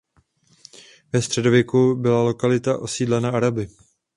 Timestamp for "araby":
3.31-3.67